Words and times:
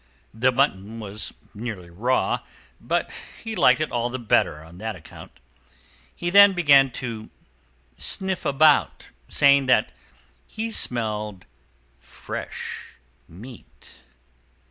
The 0.33 0.51
mutton 0.51 0.99
was 0.99 1.31
nearly 1.53 1.91
raw, 1.91 2.39
but 2.79 3.11
he 3.43 3.55
liked 3.55 3.79
it 3.79 3.91
all 3.91 4.09
the 4.09 4.17
better 4.17 4.63
on 4.63 4.79
that 4.79 4.95
account. 4.95 5.33
He 6.15 6.31
then 6.31 6.53
began 6.53 6.89
to 6.93 7.29
sniff 7.99 8.43
about, 8.43 9.11
saying 9.29 9.67
that 9.67 9.91
he 10.47 10.71
smelled 10.71 11.45
fresh 11.99 12.97
meat. 13.27 13.99